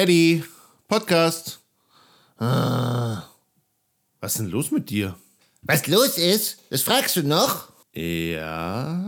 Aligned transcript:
Eddie, 0.00 0.42
Podcast. 0.88 1.60
Ah, 2.38 3.22
was 4.22 4.32
ist 4.32 4.38
denn 4.38 4.46
los 4.46 4.70
mit 4.70 4.88
dir? 4.88 5.14
Was 5.60 5.86
los 5.88 6.16
ist? 6.16 6.56
Das 6.70 6.80
fragst 6.80 7.16
du 7.16 7.22
noch? 7.22 7.68
Ja. 7.92 8.98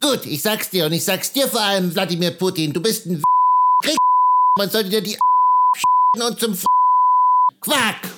Gut, 0.00 0.24
ich 0.26 0.40
sag's 0.40 0.70
dir 0.70 0.86
und 0.86 0.92
ich 0.92 1.04
sag's 1.04 1.32
dir 1.32 1.48
vor 1.48 1.60
allem, 1.60 1.92
Wladimir 1.92 2.30
Putin. 2.30 2.72
Du 2.72 2.80
bist 2.80 3.06
ein 3.06 3.20
Krieg. 3.82 3.96
Man 4.56 4.70
sollte 4.70 4.90
dir 4.90 5.02
die 5.02 5.18
und 6.24 6.38
zum 6.38 6.56
Quack. 7.60 8.11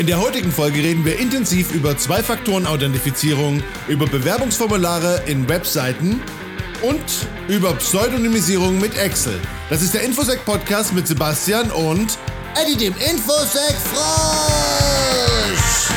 In 0.00 0.06
der 0.06 0.18
heutigen 0.18 0.50
Folge 0.50 0.78
reden 0.78 1.04
wir 1.04 1.18
intensiv 1.18 1.74
über 1.74 1.94
Zwei-Faktoren-Authentifizierung, 1.94 3.62
über 3.86 4.06
Bewerbungsformulare 4.06 5.24
in 5.26 5.46
Webseiten 5.46 6.22
und 6.80 7.04
über 7.48 7.74
Pseudonymisierung 7.74 8.80
mit 8.80 8.96
Excel. 8.96 9.38
Das 9.68 9.82
ist 9.82 9.92
der 9.92 10.00
Infosec 10.00 10.42
Podcast 10.46 10.94
mit 10.94 11.06
Sebastian 11.06 11.70
und 11.70 12.16
Eddie 12.54 12.78
dem 12.78 12.94
Infosec 12.94 13.76
Frosch. 13.92 15.90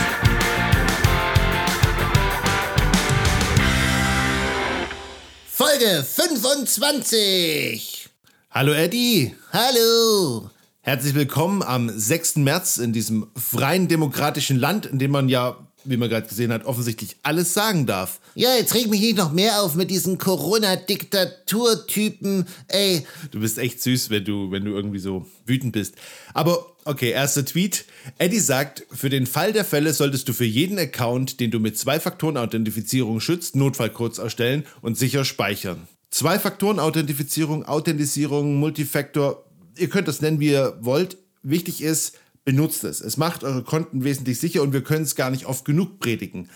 Folge 5.50 6.04
25. 6.04 8.10
Hallo 8.52 8.74
Eddie. 8.74 9.34
Hallo. 9.54 10.50
Herzlich 10.86 11.16
willkommen 11.16 11.64
am 11.64 11.90
6. 11.90 12.36
März 12.36 12.78
in 12.78 12.92
diesem 12.92 13.28
freien 13.38 13.88
demokratischen 13.88 14.60
Land, 14.60 14.86
in 14.86 15.00
dem 15.00 15.12
man 15.12 15.30
ja, 15.30 15.56
wie 15.86 15.96
man 15.96 16.10
gerade 16.10 16.28
gesehen 16.28 16.52
hat, 16.52 16.66
offensichtlich 16.66 17.16
alles 17.24 17.54
sagen 17.54 17.86
darf. 17.86 18.20
Ja, 18.36 18.50
jetzt 18.58 18.76
reg 18.76 18.90
mich 18.90 19.00
nicht 19.00 19.16
noch 19.16 19.32
mehr 19.32 19.62
auf 19.62 19.76
mit 19.76 19.90
diesen 19.90 20.18
Corona-Diktaturtypen. 20.18 22.46
Ey, 22.68 23.08
Du 23.32 23.40
bist 23.40 23.60
echt 23.60 23.82
süß, 23.82 24.10
wenn 24.10 24.26
du, 24.26 24.52
wenn 24.52 24.66
du 24.66 24.72
irgendwie 24.72 25.00
so 25.00 25.26
wütend 25.46 25.72
bist. 25.72 25.96
Aber 26.34 26.76
okay, 26.84 27.12
erster 27.12 27.46
Tweet. 27.46 27.86
Eddie 28.18 28.40
sagt, 28.40 28.86
für 28.92 29.08
den 29.08 29.26
Fall 29.26 29.54
der 29.54 29.64
Fälle 29.64 29.94
solltest 29.94 30.28
du 30.28 30.34
für 30.34 30.44
jeden 30.44 30.78
Account, 30.78 31.40
den 31.40 31.50
du 31.50 31.62
mit 31.62 31.78
Zwei-Faktoren-Authentifizierung 31.78 33.22
schützt, 33.22 33.56
Notfallcodes 33.56 34.18
erstellen 34.18 34.66
und 34.82 34.98
sicher 34.98 35.24
speichern. 35.24 35.88
Zwei-Faktoren-Authentifizierung, 36.12 37.64
Authentisierung, 37.64 38.58
Multifactor, 38.58 39.46
ihr 39.78 39.90
könnt 39.90 40.08
das 40.08 40.22
nennen, 40.22 40.40
wie 40.40 40.52
ihr 40.52 40.78
wollt. 40.82 41.18
Wichtig 41.42 41.82
ist, 41.82 42.18
benutzt 42.46 42.84
es. 42.84 43.02
Es 43.02 43.18
macht 43.18 43.44
eure 43.44 43.64
Konten 43.64 44.04
wesentlich 44.04 44.40
sicher 44.40 44.62
und 44.62 44.74
wir 44.74 44.84
können 44.84 45.04
es 45.04 45.16
gar 45.16 45.30
nicht 45.30 45.46
oft 45.46 45.66
genug 45.66 46.00
predigen. 46.00 46.50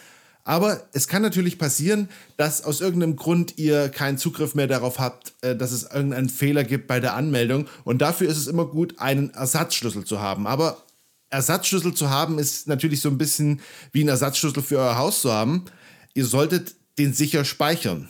Aber 0.44 0.88
es 0.94 1.10
kann 1.10 1.22
natürlich 1.22 1.60
passieren, 1.60 2.08
dass 2.38 2.64
aus 2.64 2.80
irgendeinem 2.80 3.18
Grund 3.18 3.58
ihr 3.58 3.90
keinen 3.90 4.18
Zugriff 4.18 4.56
mehr 4.56 4.68
darauf 4.68 4.98
habt, 4.98 5.34
äh, 5.42 5.58
dass 5.58 5.74
es 5.74 5.84
irgendeinen 5.84 6.30
Fehler 6.30 6.64
gibt 6.64 6.88
bei 6.88 7.02
der 7.02 7.16
Anmeldung. 7.16 7.68
Und 7.84 8.02
dafür 8.02 8.30
ist 8.30 8.38
es 8.38 8.48
immer 8.48 8.66
gut, 8.66 8.98
einen 8.98 9.32
Ersatzschlüssel 9.32 10.06
zu 10.06 10.22
haben. 10.22 10.48
Aber 10.48 10.78
Ersatzschlüssel 11.30 11.94
zu 11.94 12.10
haben 12.10 12.40
ist 12.40 12.68
natürlich 12.68 13.02
so 13.02 13.10
ein 13.10 13.18
bisschen 13.18 13.60
wie 13.92 14.06
ein 14.06 14.08
Ersatzschlüssel 14.08 14.64
für 14.64 14.78
euer 14.78 14.98
Haus 14.98 15.22
zu 15.22 15.34
haben. 15.34 15.66
Ihr 16.14 16.26
solltet 16.26 16.76
den 16.98 17.14
sicher 17.14 17.44
speichern. 17.44 18.08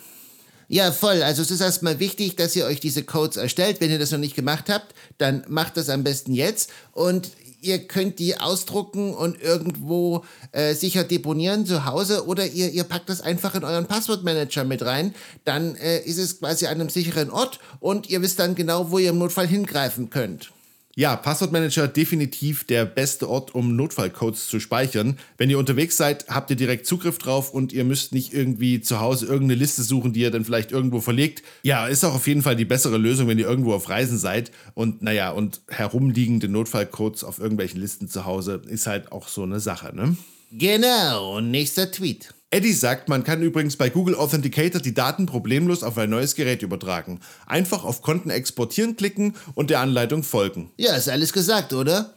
Ja, 0.70 0.92
voll. 0.92 1.22
Also 1.22 1.40
es 1.40 1.50
ist 1.50 1.62
erstmal 1.62 1.98
wichtig, 1.98 2.36
dass 2.36 2.54
ihr 2.54 2.66
euch 2.66 2.78
diese 2.78 3.02
Codes 3.02 3.38
erstellt. 3.38 3.80
Wenn 3.80 3.90
ihr 3.90 3.98
das 3.98 4.10
noch 4.10 4.18
nicht 4.18 4.36
gemacht 4.36 4.68
habt, 4.68 4.94
dann 5.16 5.42
macht 5.48 5.78
das 5.78 5.88
am 5.88 6.04
besten 6.04 6.34
jetzt. 6.34 6.70
Und 6.92 7.30
ihr 7.60 7.78
könnt 7.78 8.18
die 8.18 8.38
ausdrucken 8.38 9.14
und 9.14 9.40
irgendwo 9.40 10.24
äh, 10.52 10.74
sicher 10.74 11.04
deponieren 11.04 11.66
zu 11.66 11.86
Hause 11.86 12.26
oder 12.26 12.46
ihr, 12.46 12.70
ihr 12.70 12.84
packt 12.84 13.08
das 13.08 13.22
einfach 13.22 13.54
in 13.54 13.64
euren 13.64 13.86
Passwortmanager 13.86 14.64
mit 14.64 14.84
rein. 14.84 15.14
Dann 15.44 15.74
äh, 15.76 16.00
ist 16.00 16.18
es 16.18 16.38
quasi 16.38 16.66
an 16.66 16.74
einem 16.74 16.90
sicheren 16.90 17.30
Ort 17.30 17.60
und 17.80 18.10
ihr 18.10 18.20
wisst 18.20 18.38
dann 18.38 18.54
genau, 18.54 18.90
wo 18.90 18.98
ihr 18.98 19.10
im 19.10 19.18
Notfall 19.18 19.46
hingreifen 19.46 20.10
könnt. 20.10 20.52
Ja, 20.98 21.14
Passwortmanager 21.14 21.86
definitiv 21.86 22.64
der 22.64 22.84
beste 22.84 23.28
Ort, 23.28 23.54
um 23.54 23.76
Notfallcodes 23.76 24.48
zu 24.48 24.58
speichern. 24.58 25.16
Wenn 25.36 25.48
ihr 25.48 25.56
unterwegs 25.56 25.96
seid, 25.96 26.26
habt 26.26 26.50
ihr 26.50 26.56
direkt 26.56 26.86
Zugriff 26.86 27.18
drauf 27.18 27.54
und 27.54 27.72
ihr 27.72 27.84
müsst 27.84 28.12
nicht 28.12 28.34
irgendwie 28.34 28.80
zu 28.80 28.98
Hause 28.98 29.26
irgendeine 29.26 29.60
Liste 29.60 29.84
suchen, 29.84 30.12
die 30.12 30.22
ihr 30.22 30.32
dann 30.32 30.44
vielleicht 30.44 30.72
irgendwo 30.72 31.00
verlegt. 31.00 31.44
Ja, 31.62 31.86
ist 31.86 32.04
auch 32.04 32.16
auf 32.16 32.26
jeden 32.26 32.42
Fall 32.42 32.56
die 32.56 32.64
bessere 32.64 32.98
Lösung, 32.98 33.28
wenn 33.28 33.38
ihr 33.38 33.46
irgendwo 33.46 33.74
auf 33.74 33.88
Reisen 33.88 34.18
seid. 34.18 34.50
Und 34.74 35.00
naja, 35.00 35.30
und 35.30 35.60
herumliegende 35.68 36.48
Notfallcodes 36.48 37.22
auf 37.22 37.38
irgendwelchen 37.38 37.80
Listen 37.80 38.08
zu 38.08 38.24
Hause 38.24 38.60
ist 38.66 38.88
halt 38.88 39.12
auch 39.12 39.28
so 39.28 39.44
eine 39.44 39.60
Sache, 39.60 39.94
ne? 39.94 40.16
Genau, 40.50 41.36
und 41.36 41.52
nächster 41.52 41.92
Tweet. 41.92 42.34
Eddie 42.50 42.72
sagt, 42.72 43.10
man 43.10 43.24
kann 43.24 43.42
übrigens 43.42 43.76
bei 43.76 43.90
Google 43.90 44.14
Authenticator 44.14 44.80
die 44.80 44.94
Daten 44.94 45.26
problemlos 45.26 45.82
auf 45.82 45.98
ein 45.98 46.08
neues 46.08 46.34
Gerät 46.34 46.62
übertragen. 46.62 47.20
Einfach 47.46 47.84
auf 47.84 48.00
Konten 48.00 48.30
exportieren 48.30 48.96
klicken 48.96 49.34
und 49.54 49.68
der 49.68 49.80
Anleitung 49.80 50.22
folgen. 50.22 50.70
Ja, 50.78 50.96
ist 50.96 51.10
alles 51.10 51.34
gesagt, 51.34 51.74
oder? 51.74 52.14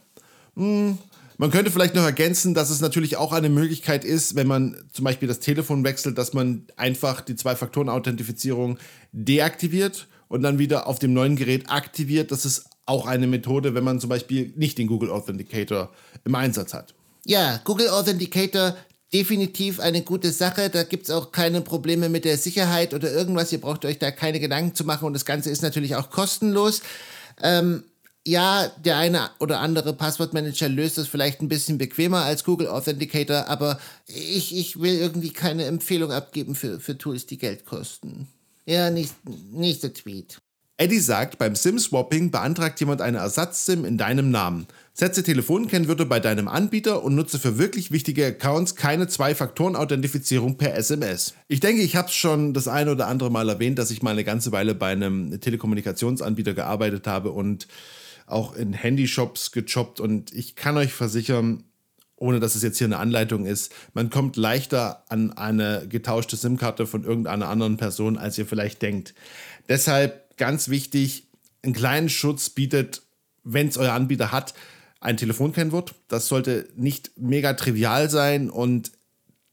Man 0.54 1.50
könnte 1.50 1.70
vielleicht 1.70 1.94
noch 1.94 2.04
ergänzen, 2.04 2.54
dass 2.54 2.70
es 2.70 2.80
natürlich 2.80 3.18
auch 3.18 3.32
eine 3.32 3.50
Möglichkeit 3.50 4.06
ist, 4.06 4.34
wenn 4.34 4.46
man 4.46 4.76
zum 4.92 5.04
Beispiel 5.04 5.28
das 5.28 5.40
Telefon 5.40 5.84
wechselt, 5.84 6.16
dass 6.16 6.32
man 6.32 6.66
einfach 6.76 7.20
die 7.20 7.36
Zwei-Faktoren-Authentifizierung 7.36 8.78
deaktiviert 9.12 10.08
und 10.28 10.42
dann 10.42 10.58
wieder 10.58 10.86
auf 10.86 10.98
dem 10.98 11.12
neuen 11.12 11.36
Gerät 11.36 11.68
aktiviert. 11.68 12.32
Das 12.32 12.46
ist 12.46 12.64
auch 12.86 13.06
eine 13.06 13.26
Methode, 13.26 13.74
wenn 13.74 13.84
man 13.84 14.00
zum 14.00 14.08
Beispiel 14.08 14.54
nicht 14.56 14.78
den 14.78 14.86
Google 14.86 15.10
Authenticator 15.10 15.90
im 16.24 16.34
Einsatz 16.34 16.72
hat. 16.72 16.94
Ja, 17.26 17.60
Google 17.64 17.90
Authenticator 17.90 18.74
definitiv 19.12 19.80
eine 19.80 20.02
gute 20.02 20.32
Sache. 20.32 20.70
Da 20.70 20.82
gibt's 20.84 21.10
auch 21.10 21.32
keine 21.32 21.60
Probleme 21.60 22.08
mit 22.08 22.24
der 22.24 22.38
Sicherheit 22.38 22.94
oder 22.94 23.12
irgendwas. 23.12 23.52
Ihr 23.52 23.60
braucht 23.60 23.84
euch 23.84 23.98
da 23.98 24.10
keine 24.10 24.40
Gedanken 24.40 24.74
zu 24.74 24.84
machen 24.84 25.06
und 25.06 25.12
das 25.12 25.24
Ganze 25.24 25.50
ist 25.50 25.62
natürlich 25.62 25.96
auch 25.96 26.10
kostenlos. 26.10 26.82
Ähm, 27.42 27.84
ja, 28.26 28.68
der 28.84 28.98
eine 28.98 29.30
oder 29.40 29.60
andere 29.60 29.92
Passwortmanager 29.94 30.68
löst 30.68 30.96
das 30.96 31.08
vielleicht 31.08 31.40
ein 31.42 31.48
bisschen 31.48 31.78
bequemer 31.78 32.22
als 32.22 32.44
Google 32.44 32.68
Authenticator, 32.68 33.48
aber 33.48 33.80
ich, 34.06 34.56
ich 34.56 34.80
will 34.80 34.94
irgendwie 34.94 35.30
keine 35.30 35.64
Empfehlung 35.64 36.12
abgeben 36.12 36.54
für, 36.54 36.78
für 36.78 36.96
Tools, 36.96 37.26
die 37.26 37.38
Geld 37.38 37.64
kosten. 37.64 38.28
Ja, 38.64 38.90
nächst, 38.90 39.16
nächster 39.50 39.92
Tweet. 39.92 40.38
Eddie 40.76 41.00
sagt, 41.00 41.38
beim 41.38 41.56
SIM-Swapping 41.56 42.30
beantragt 42.30 42.78
jemand 42.80 43.00
eine 43.00 43.18
Ersatz-SIM 43.18 43.84
in 43.84 43.98
deinem 43.98 44.30
Namen. 44.30 44.66
Setze 44.94 45.22
Telefonkennwörter 45.22 46.04
bei 46.04 46.20
deinem 46.20 46.48
Anbieter 46.48 47.02
und 47.02 47.14
nutze 47.14 47.38
für 47.38 47.56
wirklich 47.56 47.92
wichtige 47.92 48.26
Accounts 48.26 48.76
keine 48.76 49.08
Zwei-Faktoren-Authentifizierung 49.08 50.58
per 50.58 50.76
SMS. 50.76 51.32
Ich 51.48 51.60
denke, 51.60 51.80
ich 51.80 51.96
habe 51.96 52.08
es 52.08 52.14
schon 52.14 52.52
das 52.52 52.68
eine 52.68 52.92
oder 52.92 53.06
andere 53.06 53.30
Mal 53.30 53.48
erwähnt, 53.48 53.78
dass 53.78 53.90
ich 53.90 54.02
mal 54.02 54.10
eine 54.10 54.22
ganze 54.22 54.52
Weile 54.52 54.74
bei 54.74 54.92
einem 54.92 55.40
Telekommunikationsanbieter 55.40 56.52
gearbeitet 56.52 57.06
habe 57.06 57.30
und 57.30 57.68
auch 58.26 58.54
in 58.54 58.74
Handyshops 58.74 59.50
gejobbt 59.52 59.98
und 59.98 60.30
ich 60.34 60.56
kann 60.56 60.76
euch 60.76 60.92
versichern, 60.92 61.64
ohne 62.16 62.38
dass 62.38 62.54
es 62.54 62.62
jetzt 62.62 62.76
hier 62.76 62.86
eine 62.86 62.98
Anleitung 62.98 63.46
ist, 63.46 63.72
man 63.94 64.10
kommt 64.10 64.36
leichter 64.36 65.04
an 65.08 65.32
eine 65.32 65.86
getauschte 65.88 66.36
SIM-Karte 66.36 66.86
von 66.86 67.04
irgendeiner 67.04 67.48
anderen 67.48 67.78
Person, 67.78 68.18
als 68.18 68.36
ihr 68.36 68.44
vielleicht 68.44 68.82
denkt. 68.82 69.14
Deshalb 69.70 70.36
ganz 70.36 70.68
wichtig, 70.68 71.28
einen 71.62 71.72
kleinen 71.72 72.10
Schutz 72.10 72.50
bietet, 72.50 73.02
wenn 73.42 73.68
es 73.68 73.78
euer 73.78 73.94
Anbieter 73.94 74.32
hat, 74.32 74.52
ein 75.02 75.16
Telefonkennwort. 75.16 75.94
Das 76.08 76.28
sollte 76.28 76.68
nicht 76.76 77.12
mega 77.16 77.52
trivial 77.54 78.08
sein 78.08 78.50
und 78.50 78.92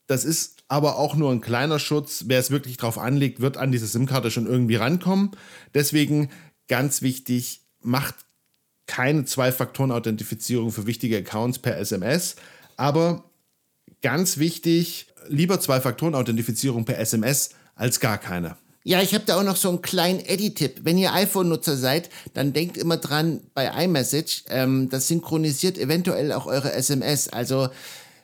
das 0.07 0.25
ist 0.25 0.63
aber 0.67 0.97
auch 0.97 1.15
nur 1.15 1.31
ein 1.31 1.41
kleiner 1.41 1.79
Schutz. 1.79 2.25
Wer 2.27 2.39
es 2.39 2.51
wirklich 2.51 2.77
drauf 2.77 2.97
anlegt, 2.97 3.41
wird 3.41 3.57
an 3.57 3.71
diese 3.71 3.87
SIM-Karte 3.87 4.31
schon 4.31 4.45
irgendwie 4.45 4.75
rankommen. 4.75 5.31
Deswegen 5.73 6.29
ganz 6.67 7.01
wichtig, 7.01 7.61
macht 7.81 8.15
keine 8.85 9.25
Zwei-Faktoren-Authentifizierung 9.25 10.71
für 10.71 10.85
wichtige 10.85 11.17
Accounts 11.17 11.59
per 11.59 11.77
SMS. 11.77 12.35
Aber 12.77 13.23
ganz 14.01 14.37
wichtig, 14.37 15.07
lieber 15.27 15.59
Zwei-Faktoren-Authentifizierung 15.59 16.85
per 16.85 16.99
SMS 16.99 17.51
als 17.75 17.99
gar 17.99 18.17
keine. 18.17 18.57
Ja, 18.83 19.01
ich 19.01 19.13
habe 19.13 19.25
da 19.25 19.37
auch 19.37 19.43
noch 19.43 19.57
so 19.57 19.69
einen 19.69 19.81
kleinen 19.81 20.19
Edit-Tipp. 20.19 20.81
Wenn 20.83 20.97
ihr 20.97 21.13
iPhone-Nutzer 21.13 21.75
seid, 21.75 22.09
dann 22.33 22.53
denkt 22.53 22.77
immer 22.77 22.97
dran 22.97 23.41
bei 23.53 23.67
iMessage, 23.83 24.45
ähm, 24.49 24.89
das 24.89 25.07
synchronisiert 25.07 25.77
eventuell 25.77 26.31
auch 26.31 26.45
eure 26.45 26.71
SMS. 26.73 27.27
Also 27.27 27.69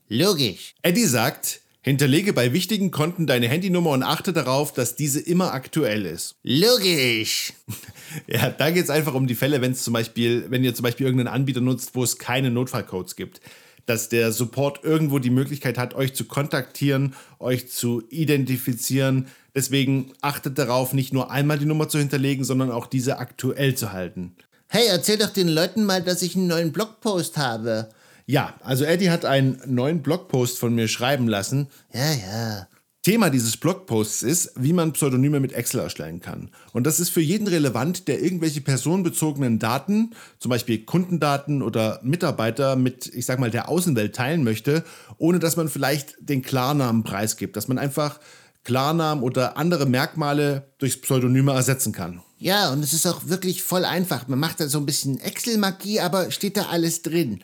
Logisch. 0.10 0.76
Eddie 0.82 1.06
sagt, 1.06 1.62
hinterlege 1.82 2.34
bei 2.34 2.54
wichtigen 2.54 2.92
Konten 2.92 3.28
deine 3.28 3.48
Handynummer 3.48 3.92
und 3.92 4.04
achte 4.04 4.34
darauf, 4.34 4.74
dass 4.74 4.96
diese 4.96 5.20
immer 5.20 5.54
aktuell 5.54 6.06
ist. 6.06 6.36
Logisch. 6.44 7.54
Ja, 8.28 8.50
da 8.50 8.72
geht 8.72 8.84
es 8.84 8.90
einfach 8.90 9.14
um 9.14 9.26
die 9.26 9.36
Fälle, 9.36 9.62
wenn 9.62 9.72
es 9.72 9.84
zum 9.84 9.94
Beispiel, 9.94 10.48
wenn 10.50 10.66
ihr 10.66 10.76
zum 10.76 10.84
Beispiel 10.84 11.06
irgendeinen 11.06 11.34
Anbieter 11.34 11.62
nutzt, 11.62 11.96
wo 11.96 12.04
es 12.04 12.18
keine 12.18 12.52
Notfallcodes 12.52 13.16
gibt 13.16 13.40
dass 13.86 14.10
der 14.10 14.32
Support 14.32 14.84
irgendwo 14.84 15.20
die 15.20 15.30
Möglichkeit 15.30 15.78
hat, 15.78 15.94
euch 15.96 16.14
zu 16.14 16.26
kontaktieren, 16.26 17.16
euch 17.40 17.70
zu 17.70 18.04
identifizieren. 18.10 19.28
Deswegen 19.56 20.14
achtet 20.22 20.58
darauf, 20.58 20.94
nicht 20.94 21.14
nur 21.14 21.32
einmal 21.32 21.60
die 21.60 21.66
Nummer 21.66 21.90
zu 21.90 21.98
hinterlegen, 21.98 22.44
sondern 22.44 22.72
auch 22.72 22.88
diese 22.88 23.18
aktuell 23.18 23.76
zu 23.76 23.92
halten. 23.92 24.36
Hey, 24.68 24.88
erzähl 24.88 25.18
doch 25.18 25.32
den 25.32 25.50
Leuten 25.50 25.84
mal, 25.84 26.02
dass 26.02 26.22
ich 26.22 26.36
einen 26.36 26.48
neuen 26.48 26.72
Blogpost 26.72 27.38
habe. 27.38 27.90
Ja, 28.32 28.54
also 28.64 28.86
Eddie 28.86 29.10
hat 29.10 29.26
einen 29.26 29.62
neuen 29.66 30.02
Blogpost 30.02 30.58
von 30.58 30.74
mir 30.74 30.88
schreiben 30.88 31.28
lassen. 31.28 31.68
Ja, 31.94 32.14
ja. 32.14 32.68
Thema 33.02 33.30
dieses 33.30 33.58
Blogposts 33.58 34.24
ist, 34.24 34.54
wie 34.56 34.72
man 34.72 34.94
Pseudonyme 34.94 35.42
mit 35.42 35.52
Excel 35.52 35.82
erstellen 35.82 36.22
kann. 36.22 36.50
Und 36.72 36.88
das 36.88 37.02
ist 37.02 37.10
für 37.10 37.20
jeden 37.20 37.48
relevant, 37.48 38.08
der 38.08 38.24
irgendwelche 38.24 38.62
personenbezogenen 38.62 39.60
Daten, 39.60 40.12
zum 40.40 40.48
Beispiel 40.48 40.86
Kundendaten 40.86 41.62
oder 41.62 42.00
Mitarbeiter 42.04 42.78
mit, 42.78 43.14
ich 43.14 43.26
sag 43.26 43.38
mal, 43.38 43.52
der 43.52 43.68
Außenwelt 43.68 44.16
teilen 44.16 44.46
möchte, 44.46 44.86
ohne 45.18 45.40
dass 45.40 45.58
man 45.58 45.68
vielleicht 45.68 46.16
den 46.22 46.42
Klarnamen 46.42 47.04
preisgibt, 47.04 47.58
dass 47.58 47.68
man 47.68 47.78
einfach 47.78 48.22
Klarnamen 48.64 49.26
oder 49.26 49.58
andere 49.58 49.86
Merkmale 49.86 50.72
durch 50.78 51.02
Pseudonyme 51.02 51.52
ersetzen 51.52 51.92
kann. 51.92 52.22
Ja, 52.38 52.72
und 52.72 52.82
es 52.82 52.94
ist 52.94 53.06
auch 53.08 53.28
wirklich 53.28 53.62
voll 53.62 53.84
einfach. 53.84 54.30
Man 54.30 54.40
macht 54.40 54.62
da 54.62 54.70
so 54.70 54.78
ein 54.78 54.86
bisschen 54.86 55.20
Excel-Magie, 55.20 56.00
aber 56.00 56.32
steht 56.32 56.56
da 56.56 56.68
alles 56.68 57.02
drin. 57.02 57.44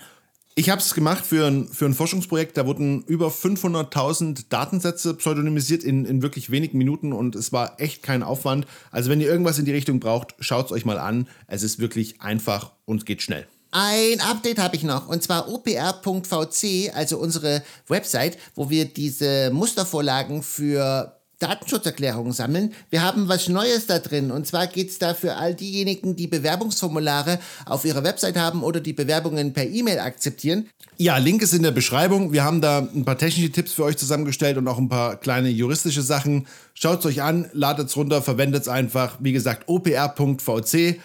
Ich 0.59 0.71
habe 0.71 0.81
es 0.81 0.95
gemacht 0.95 1.23
für 1.23 1.45
ein, 1.45 1.67
für 1.67 1.85
ein 1.85 1.93
Forschungsprojekt, 1.93 2.57
da 2.57 2.65
wurden 2.65 3.03
über 3.03 3.27
500.000 3.27 4.45
Datensätze 4.49 5.13
pseudonymisiert 5.13 5.83
in, 5.83 6.03
in 6.03 6.23
wirklich 6.23 6.49
wenigen 6.49 6.79
Minuten 6.79 7.13
und 7.13 7.35
es 7.35 7.53
war 7.53 7.79
echt 7.79 8.01
kein 8.01 8.23
Aufwand. 8.23 8.65
Also 8.89 9.11
wenn 9.11 9.21
ihr 9.21 9.27
irgendwas 9.27 9.59
in 9.59 9.65
die 9.65 9.71
Richtung 9.71 9.99
braucht, 9.99 10.33
schaut 10.39 10.65
es 10.65 10.71
euch 10.71 10.83
mal 10.83 10.97
an. 10.97 11.27
Es 11.45 11.61
ist 11.61 11.77
wirklich 11.77 12.21
einfach 12.21 12.71
und 12.85 13.05
geht 13.05 13.21
schnell. 13.21 13.45
Ein 13.69 14.19
Update 14.19 14.57
habe 14.57 14.75
ich 14.75 14.81
noch 14.81 15.07
und 15.07 15.21
zwar 15.21 15.47
opr.vc, 15.47 16.91
also 16.95 17.19
unsere 17.19 17.61
Website, 17.87 18.39
wo 18.55 18.71
wir 18.71 18.85
diese 18.85 19.51
Mustervorlagen 19.51 20.41
für 20.41 21.16
Datenschutzerklärungen 21.39 22.33
sammeln. 22.33 22.73
Wir 22.89 23.03
haben 23.03 23.27
was 23.27 23.47
Neues 23.47 23.85
da 23.85 23.99
drin. 23.99 24.31
Und 24.31 24.47
zwar 24.47 24.67
geht 24.67 24.89
es 24.89 24.99
da 24.99 25.13
für 25.13 25.35
all 25.35 25.53
diejenigen, 25.53 26.15
die 26.15 26.27
Bewerbungsformulare 26.27 27.39
auf 27.65 27.85
ihrer 27.85 28.03
Website 28.03 28.37
haben 28.37 28.63
oder 28.63 28.79
die 28.79 28.93
Bewerbungen 28.93 29.53
per 29.53 29.67
E-Mail 29.67 29.99
akzeptieren. 29.99 30.69
Ja, 30.97 31.17
Link 31.17 31.43
ist 31.43 31.53
in 31.53 31.61
der 31.61 31.71
Beschreibung. 31.71 32.33
Wir 32.33 32.43
haben 32.43 32.59
da 32.59 32.79
ein 32.79 33.05
paar 33.05 33.17
technische 33.17 33.51
Tipps 33.51 33.73
für 33.73 33.83
euch 33.83 33.97
zusammengestellt 33.97 34.57
und 34.57 34.67
auch 34.67 34.79
ein 34.79 34.89
paar 34.89 35.15
kleine 35.17 35.49
juristische 35.49 36.01
Sachen. 36.01 36.47
Schaut 36.73 36.99
es 36.99 37.05
euch 37.05 37.21
an, 37.21 37.49
ladet 37.53 37.89
es 37.89 37.95
runter, 37.95 38.23
verwendet 38.23 38.63
es 38.63 38.67
einfach. 38.67 39.17
Wie 39.19 39.31
gesagt, 39.31 39.67
opr.vc. 39.67 40.99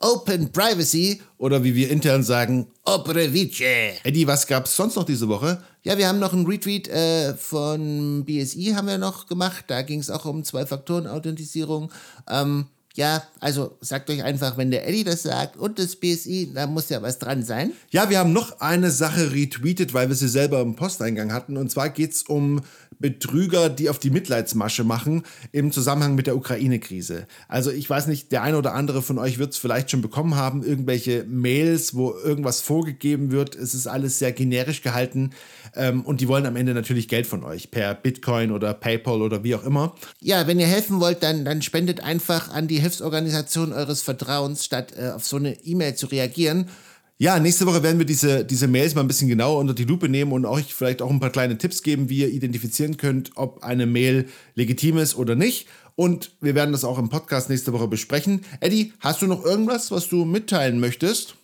Open 0.00 0.52
Privacy 0.52 1.20
oder 1.38 1.62
wie 1.64 1.74
wir 1.74 1.90
intern 1.90 2.22
sagen, 2.22 2.66
Opere 2.84 3.32
Vice. 3.32 4.00
Eddie, 4.02 4.26
was 4.26 4.46
gab 4.46 4.66
es 4.66 4.76
sonst 4.76 4.96
noch 4.96 5.04
diese 5.04 5.28
Woche? 5.28 5.62
Ja, 5.82 5.96
wir 5.98 6.08
haben 6.08 6.18
noch 6.18 6.32
einen 6.32 6.46
Retweet 6.46 6.88
äh, 6.88 7.34
von 7.34 8.24
BSI 8.24 8.72
haben 8.74 8.88
wir 8.88 8.98
noch 8.98 9.26
gemacht. 9.26 9.64
Da 9.68 9.82
ging 9.82 10.00
es 10.00 10.10
auch 10.10 10.24
um 10.24 10.44
Zwei-Faktoren-Authentisierung. 10.44 11.90
Ähm, 12.28 12.66
ja, 12.96 13.24
also 13.40 13.76
sagt 13.80 14.08
euch 14.08 14.22
einfach, 14.22 14.56
wenn 14.56 14.70
der 14.70 14.86
Eddie 14.88 15.02
das 15.02 15.24
sagt 15.24 15.56
und 15.56 15.80
das 15.80 15.96
BSI, 15.96 16.52
da 16.54 16.68
muss 16.68 16.88
ja 16.90 17.02
was 17.02 17.18
dran 17.18 17.42
sein. 17.42 17.72
Ja, 17.90 18.08
wir 18.08 18.20
haben 18.20 18.32
noch 18.32 18.60
eine 18.60 18.92
Sache 18.92 19.32
retweetet, 19.32 19.94
weil 19.94 20.08
wir 20.08 20.14
sie 20.14 20.28
selber 20.28 20.60
im 20.60 20.76
Posteingang 20.76 21.32
hatten. 21.32 21.56
Und 21.56 21.72
zwar 21.72 21.88
geht 21.88 22.12
es 22.12 22.22
um 22.22 22.60
Betrüger, 23.04 23.68
die 23.68 23.90
auf 23.90 23.98
die 23.98 24.08
Mitleidsmasche 24.08 24.82
machen 24.82 25.24
im 25.52 25.72
Zusammenhang 25.72 26.14
mit 26.14 26.26
der 26.26 26.36
Ukraine-Krise. 26.36 27.26
Also 27.48 27.70
ich 27.70 27.90
weiß 27.90 28.06
nicht, 28.06 28.32
der 28.32 28.42
eine 28.42 28.56
oder 28.56 28.72
andere 28.72 29.02
von 29.02 29.18
euch 29.18 29.36
wird 29.36 29.52
es 29.52 29.58
vielleicht 29.58 29.90
schon 29.90 30.00
bekommen 30.00 30.36
haben, 30.36 30.62
irgendwelche 30.62 31.26
Mails, 31.28 31.94
wo 31.94 32.14
irgendwas 32.14 32.62
vorgegeben 32.62 33.30
wird. 33.30 33.56
Es 33.56 33.74
ist 33.74 33.86
alles 33.86 34.18
sehr 34.18 34.32
generisch 34.32 34.80
gehalten 34.80 35.32
ähm, 35.74 36.00
und 36.00 36.22
die 36.22 36.28
wollen 36.28 36.46
am 36.46 36.56
Ende 36.56 36.72
natürlich 36.72 37.06
Geld 37.06 37.26
von 37.26 37.44
euch 37.44 37.70
per 37.70 37.92
Bitcoin 37.92 38.50
oder 38.50 38.72
PayPal 38.72 39.20
oder 39.20 39.44
wie 39.44 39.54
auch 39.54 39.64
immer. 39.64 39.94
Ja, 40.20 40.46
wenn 40.46 40.58
ihr 40.58 40.66
helfen 40.66 40.98
wollt, 40.98 41.22
dann, 41.22 41.44
dann 41.44 41.60
spendet 41.60 42.00
einfach 42.00 42.48
an 42.48 42.68
die 42.68 42.80
Hilfsorganisation 42.80 43.74
eures 43.74 44.00
Vertrauens, 44.00 44.64
statt 44.64 44.94
äh, 44.96 45.10
auf 45.10 45.26
so 45.26 45.36
eine 45.36 45.62
E-Mail 45.62 45.94
zu 45.94 46.06
reagieren. 46.06 46.70
Ja, 47.18 47.38
nächste 47.38 47.64
Woche 47.66 47.84
werden 47.84 47.98
wir 47.98 48.06
diese, 48.06 48.44
diese 48.44 48.66
Mails 48.66 48.96
mal 48.96 49.02
ein 49.02 49.06
bisschen 49.06 49.28
genauer 49.28 49.60
unter 49.60 49.72
die 49.72 49.84
Lupe 49.84 50.08
nehmen 50.08 50.32
und 50.32 50.44
euch 50.46 50.74
vielleicht 50.74 51.00
auch 51.00 51.10
ein 51.10 51.20
paar 51.20 51.30
kleine 51.30 51.56
Tipps 51.56 51.84
geben, 51.84 52.08
wie 52.08 52.18
ihr 52.18 52.28
identifizieren 52.28 52.96
könnt, 52.96 53.30
ob 53.36 53.62
eine 53.62 53.86
Mail 53.86 54.26
legitim 54.56 54.98
ist 54.98 55.16
oder 55.16 55.36
nicht. 55.36 55.68
Und 55.94 56.32
wir 56.40 56.56
werden 56.56 56.72
das 56.72 56.82
auch 56.82 56.98
im 56.98 57.10
Podcast 57.10 57.50
nächste 57.50 57.72
Woche 57.72 57.86
besprechen. 57.86 58.40
Eddie, 58.58 58.92
hast 58.98 59.22
du 59.22 59.28
noch 59.28 59.44
irgendwas, 59.44 59.92
was 59.92 60.08
du 60.08 60.24
mitteilen 60.24 60.80
möchtest? 60.80 61.36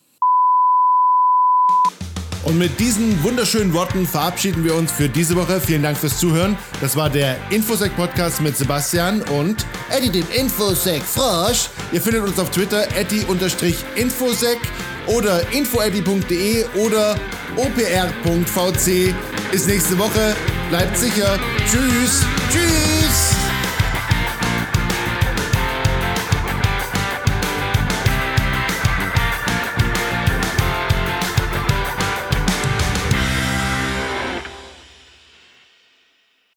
Und 2.43 2.58
mit 2.58 2.81
diesen 2.81 3.23
wunderschönen 3.23 3.73
Worten 3.73 4.08
verabschieden 4.08 4.64
wir 4.64 4.75
uns 4.75 4.90
für 4.90 5.08
diese 5.08 5.37
Woche. 5.37 5.61
Vielen 5.61 5.84
Dank 5.84 5.96
fürs 5.96 6.19
Zuhören. 6.19 6.58
Das 6.81 6.96
war 6.96 7.11
der 7.11 7.37
Infosec 7.50 7.94
Podcast 7.94 8.40
mit 8.40 8.56
Sebastian 8.56 9.23
und 9.23 9.64
Eddie, 9.88 10.11
dem 10.11 10.26
Infosec 10.37 11.02
Frosch. 11.02 11.69
Ihr 11.93 12.00
findet 12.00 12.25
uns 12.25 12.40
auf 12.40 12.50
Twitter, 12.50 12.88
eddie-infosec 12.96 14.58
oder 15.11 15.43
infoeddy.de 15.53 16.65
oder 16.77 17.17
opr.vc. 17.57 19.15
Bis 19.51 19.67
nächste 19.67 19.99
Woche. 19.99 20.35
Bleibt 20.71 20.97
sicher. 20.97 21.39
Tschüss. 21.67 22.25
Tschüss. 22.51 23.39